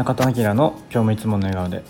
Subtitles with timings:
[0.00, 1.82] 中田明の今日もいつもの笑顔で。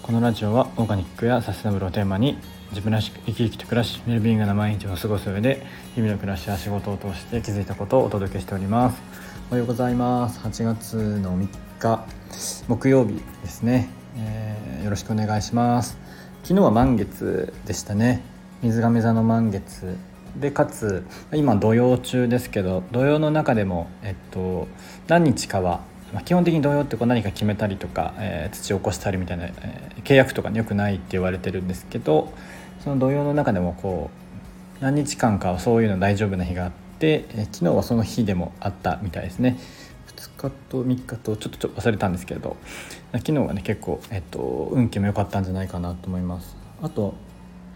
[0.00, 2.38] このラジオはオーガニックやサステナブルをテーマに
[2.70, 9.02] 自分らしく生き生きと暮らしウェルビーイングな毎日を過ごす上で日々の暮らしや仕事を通して気づいたことをお届けしております。
[9.50, 10.40] おはようございます。
[10.40, 12.06] 8月の3日
[12.68, 15.98] 木曜日ですね、えー、よろしくお願いします。
[16.44, 18.22] 昨日は満月でしたね。
[18.62, 19.94] 水亀座の満月
[20.40, 21.04] でかつ
[21.34, 24.68] 今土曜中ですけど土曜の中でも、えっと、
[25.06, 32.32] 何日かは、まあ、基本的に土曜ってこう何か決めたりとか、えー、土を起こしたりみたいな、えー、契約とかによくないって言われてるんですけど
[32.82, 34.10] その土曜の中でもこ
[34.80, 39.58] う何日間かはそういうの大丈夫な日があって、えー、昨日はその日でもあったみたいですね。
[40.16, 42.56] 2日と3日とちょっと忘れたんですけれど
[43.12, 47.14] 昨日はね結構、えっと、運気も良かったんじゃないかなと思いますあと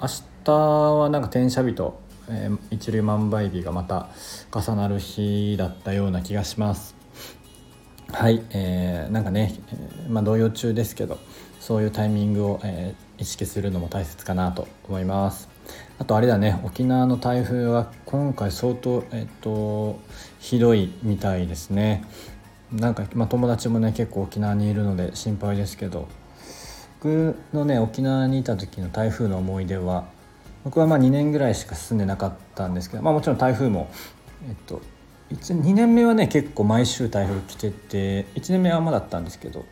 [0.00, 0.08] 明
[0.44, 4.08] 日はなんか転写日とえー、一粒万倍日がまた
[4.52, 7.01] 重なる日だったような気がします
[8.12, 9.54] はい、えー、なんかね、
[10.08, 11.18] まあ動揺中ですけど
[11.60, 15.48] そういうタイミングを、えー、意識するのも大切かなと思います。
[15.98, 19.98] あとあれだね沖縄の台風は今回相当えっ、と
[20.40, 22.04] ひどいみたいですね。
[22.72, 26.08] なんか、まあ、友達もね結構沖縄にいるので心配ですけど
[27.00, 30.06] 僕のね沖縄にいた時の台風の思い出は
[30.64, 33.90] 僕はまあ2年ぐらいしか住んでなかったんですけど、まあ、もちろん台風も、
[34.48, 34.80] えっと、
[35.34, 39.64] 2年目はね結構毎週台風来てて1年目はまだったんですけど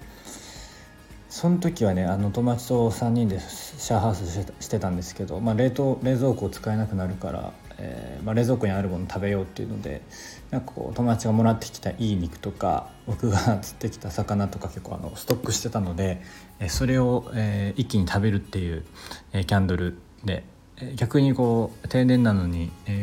[1.29, 10.03] その時はねあの友達と3人でシェアハウスしてたんですけど、まあ、冷凍冷蔵庫を使えなくなるから、えーまあ、冷蔵庫にあるもの食べようっていうので
[10.51, 16.21] なんかこう友達がもらってきたいい肉とか僕が 釣ってきた魚とか結構あのストックしてたので
[16.69, 18.85] それを、えー、一気に食べるっていう、
[19.33, 20.43] えー、キャンドルで
[20.97, 23.00] 逆にこう定年なのに、え、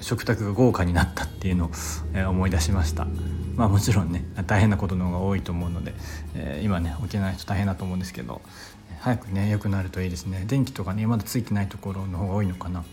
[0.00, 1.70] 食卓が豪華になったっていうのを、
[2.14, 3.06] え、思い出しました。
[3.56, 5.92] まあもちろんね大変なことの方が多いと思うので、
[6.36, 8.40] えー、今ね起きない人大変だと思うんですけど
[9.00, 10.44] 早くね良くなるといいですね。
[10.46, 12.84] 電気とかねまだついてないところの方が多いのかな。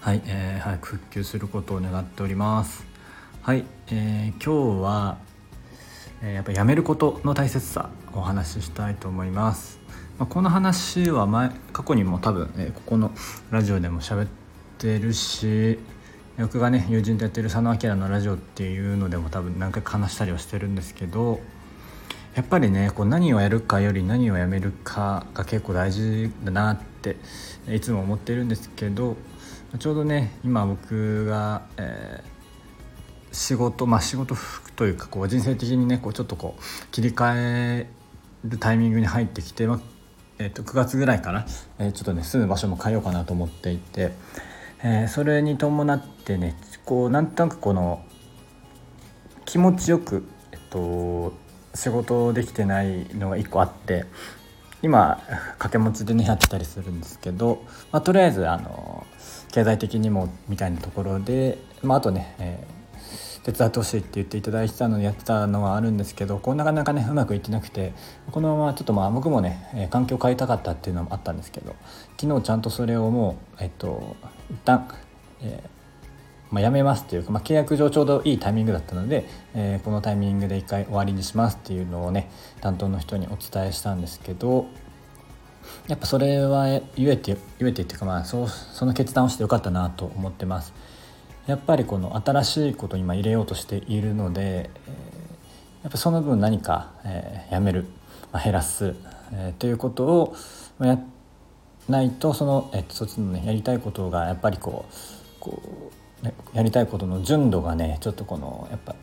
[0.00, 2.84] はい、えー、早く復旧することを願っております。
[3.42, 5.18] はい、えー、今日は、
[6.22, 9.80] えー、やっぱやめることの大切さをお話ししたいと思います。
[10.18, 13.12] まあ、この話は前過去にも多分、えここの
[13.50, 14.28] ラジオでも喋っ
[14.78, 15.78] てるし
[16.38, 21.40] 僕がね友人とやってる佐野明のラジオっていうのでも多分何回か話したりはしてるんですけど
[22.36, 27.16] やっぱりねこう何をやるかより何をやめるかが結構大事だなって
[27.68, 29.16] いつも思ってるんですけど
[29.80, 36.62] ちょうどね今僕が、えー、仕事まあ仕事服というかこう人生的にねこうちょっとこう
[36.92, 37.86] 切り替え
[38.44, 39.80] るタイミングに入ってきて、まあ、
[40.38, 41.46] えー、と9月ぐらいから、
[41.80, 44.12] えー、ちょっとね住む場所も変えようかなと思っていて、
[44.82, 48.04] えー、それに伴ってねこうなんとなくこの
[49.44, 51.32] 気持ちよく、えっと、
[51.74, 54.04] 仕事できてないのが1個あって
[54.82, 59.06] 今掛け持ちでねやってたりするんですけど、まあ、とりあえずあの
[59.52, 62.78] 経済的にもみたいなところで、まあ、あとね、えー
[63.48, 67.94] 手伝ってほしいって言っていただいてたのでやってたのはあるんですけどこうなかなかねうまくいってなくて
[68.30, 71.74] このままちょっとまあ僕もね、環境を変えたかったっていうのもあったんですけど
[72.20, 74.16] 昨日ちゃんとそれをもうえっと
[74.50, 74.88] 一旦、
[75.42, 75.78] えー
[76.50, 84.66] まあ、やめますっていうか、まあ、契約上ちょうどいいタイミングだったので、えー、このタイミングで一回終わりにしますっていうのをね担当の人にお伝えしたんですけど
[85.86, 86.66] やっぱそれは
[86.96, 90.72] 言えて言えてっていうかまあそうその決断をしてよかったなと思ってます。
[91.46, 97.86] やっぱりこの新しいことに今入れようとしているので、えー、やっぱその分何か、えー、やめる、
[98.32, 98.94] まあ、減らす、
[99.32, 100.36] えー、ということを
[100.78, 100.98] やら
[101.88, 104.92] ないとその、えー、そっちのねやりたいことがやっぱりこう
[105.40, 105.90] こ
[106.22, 108.94] う、ね、やりたいことの純度がねちょっとこのやっぱ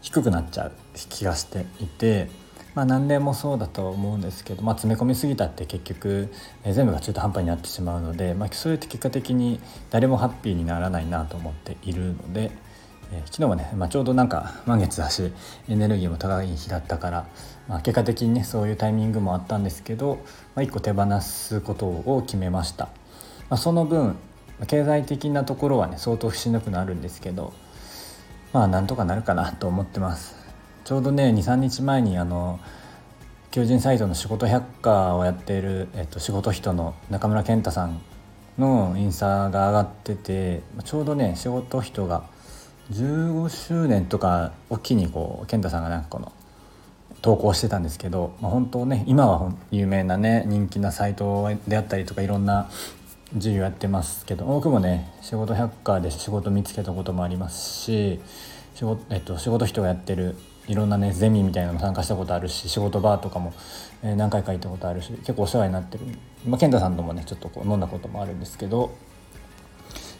[0.00, 0.72] 低くなっちゃう
[1.08, 2.48] 気がしていて。
[2.74, 6.32] まあ、何でもそうだと思うんですけど、まあ、詰め込みすぎたって結局、
[6.62, 9.58] えー、全部が中途半端になってしまうので、まあ、それって結果的に
[9.90, 12.52] 誰もハッピーにならないなと思っているので、
[13.12, 15.32] えー、昨日はね、まあ、ちょうどなんか満月だし
[15.68, 17.26] エネルギーも高い日だったから、
[17.68, 20.20] まあ、結果的にねそういうタイミングもあったんですけど、
[20.54, 22.88] まあ、1個手放すことを決めました。
[23.48, 24.16] まあ、その分
[24.66, 27.52] 経済的なところはね相当しんどくなるんですけど
[28.52, 30.36] まあなんとかなるかなと思ってます
[30.84, 32.58] ちょうどね23日前にあの
[33.50, 38.00] 求人サイトの仕事百科をやっている、えっと、仕事人の中村健太さん
[38.58, 42.24] のインスタが上がっててちょうどね仕事人が
[42.92, 46.32] 15周年とかを機にこう健太さんがなんかこの
[47.20, 52.70] 投稿してたんですけど、まあ、本当ね今は有名なね人気なサイトであったりとかいろんな
[53.34, 58.20] 授業やってますけど僕もね仕事百科で仕事見つけたこともありますし
[58.74, 60.36] 仕事,、えっと、仕事人がやってる
[60.66, 63.52] いろんなねゼミみたいなのも参加したことあるし仕事場とかも、
[64.02, 66.04] え、何回か行ったことあるし結構お世話になってる、
[66.46, 68.94] まあ、健太さんともねちょっとこう飲んだこともあるんですけど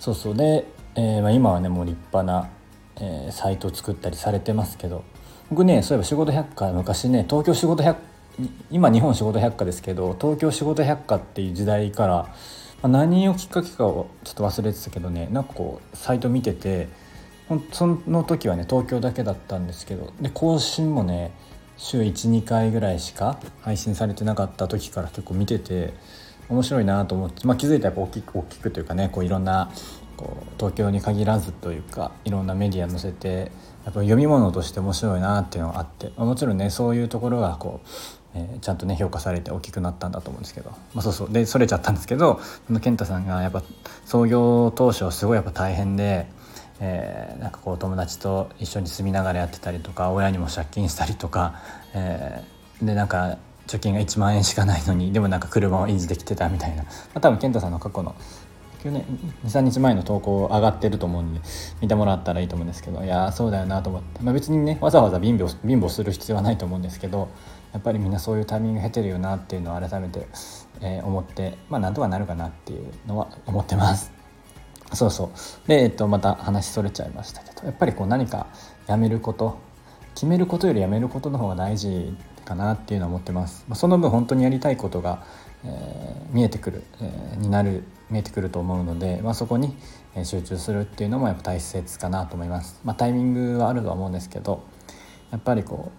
[0.01, 0.35] そうそう。
[0.35, 2.49] で、えー、まあ、今はねもう立派な、
[3.01, 5.05] えー、サイトを作ったりされてますけど。
[5.51, 7.99] 僕ねそういえば仕事百科昔ね東京仕事百
[8.71, 12.29] 今日本仕事百科ですけど東京仕事百科っていう時代から、ま
[12.83, 16.89] あ、何をきっかけかをちょっと忘れてたけどねなんかこうサイト見てて
[17.73, 21.33] その時はね東京だけだったんですけどで更新もね
[21.79, 25.95] 週12回ぐらいしか配信されてなかった時から結構見てて
[26.51, 29.71] 面白いなと思って、まあ、気づいたらやっぱ大きく大きくというかねこういろんな
[30.19, 33.53] こう東京に限らずというかいろんなメディア載せて
[33.85, 37.89] やっぱ読み物として面白いなっていうのがあって、もちろんねそういうところがこう、
[38.35, 43.63] えー、ちゃんとね評価されて大きくなったんだと思うんですけど、まあ、そうそうでそれちゃったんですけどその健太さんがやっぱ
[44.05, 46.27] 創業当初すごいやっぱ大変で。
[46.81, 51.61] えー、なんかこう友達と一緒に住みながらやってたりとか親にも借金したりとか、
[51.93, 53.37] えー、でなんか
[53.67, 58.15] 貯金が1万円しかないのにでもなんか車を維持できてたみたいな、まあ、多分健太さんの過去の
[58.83, 59.05] 去年
[59.45, 61.41] 23日前の投稿上がってると思うんで
[61.81, 67.29] 見てもらったらいいと思うんですけどいやそうだよなと思って、まあ、別にねわざわざ貧乏貧乏する必要はないと思うんですけど
[67.73, 70.27] やっぱりみんなそういうタイミング経てるよなっていうのを改めて、
[70.81, 74.13] えー、思ってまあなんとかなるかなっていうのは思ってます。
[74.95, 75.69] そうそう。
[75.69, 78.47] で、えっと、また話それちゃいましたけどやっぱりこう何か
[78.87, 79.59] やめること
[80.15, 85.23] 決めることよりやめることの方が大事かなっていうのは思ってます、その分本当にやりたいことが、
[85.65, 89.77] えー、見えてくる、えー、になる見えてくると思うので、まあ、そこに
[90.25, 94.65] 集中するっていうのもやっぱ大切かなと思います、まあ、タイミングはあるとは思うんですけど
[95.31, 95.93] やっぱりこ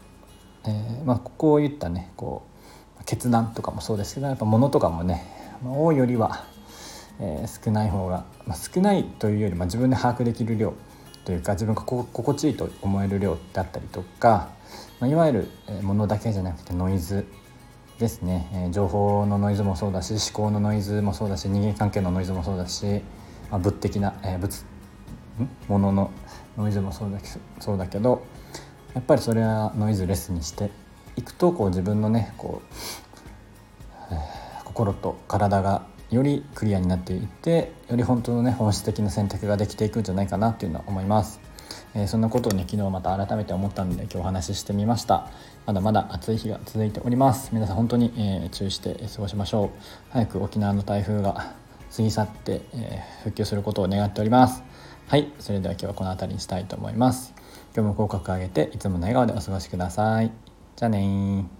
[0.65, 2.43] う、えー、まあ、こういったねこ
[2.99, 5.23] う決断とかもそうですけどやっぱ物とかもね、
[5.63, 6.45] まあ、多いよりは
[7.19, 10.73] えー、少ない方が、まあ、少ないというより、ま、自分で把握できる量
[11.25, 14.49] というか自分が心地いいと思える量だったりとか、
[14.99, 15.47] ま、いわゆる
[15.83, 17.27] ものだけじゃなくてノイズ
[17.99, 23.01] ですね、え、情報のノイズもそうだし思考のノイズもそうだし人間関係のノイズもそうだし、
[23.51, 24.63] まあ、物的な、えー、物
[25.67, 26.11] ものの
[26.57, 27.19] ノイズもそうだ
[27.59, 28.25] そうだけど
[28.93, 30.71] やっぱりそれはノイズレスにして
[31.17, 41.41] いくとこう自分のねこう、えー、心と体がよりクリアになっていってより本当のね本質的な選択ができていくんじゃないかなっていうのは思います、
[41.93, 45.29] えー、そんなことをね昨日また改めて思ったので今日お話ししてみました。
[45.65, 47.49] まだまだ暑い日が続いております。
[47.53, 49.69] 皆さん本当に、えー、注意して過ごしましょう。
[50.09, 51.53] 早く沖縄の台風が
[51.95, 54.63] 過ぎ去って、えー、復旧することを願っております。
[55.07, 55.31] はい。
[55.39, 57.33] それでは今日はこの辺りにしたいと思います。
[57.75, 60.31] 今日も口角上げていつもの笑顔でお過ごしください。
[60.75, 61.58] じゃあね